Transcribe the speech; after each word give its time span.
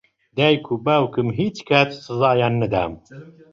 دایک 0.37 0.65
و 0.73 0.75
باوکم 0.85 1.27
هیچ 1.39 1.57
کات 1.67 1.89
سزایان 2.05 2.53
نەدام. 2.61 2.91